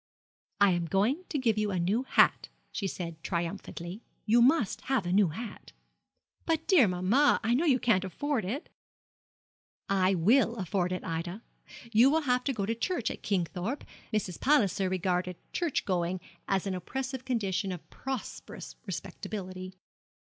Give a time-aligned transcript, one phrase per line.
[0.61, 4.01] 'I am going to give you a new hat,' she said, triumphantly.
[4.25, 5.73] 'You must have a new hat.'
[6.47, 8.67] 'But, dear mamma, I know you can't afford it.'
[9.89, 11.43] 'I will afford it, Ida.
[11.91, 14.39] You will have to go to church at Kingthorpe' Mrs.
[14.39, 19.75] Palliser regarded church going as an oppressive condition of prosperous respectability.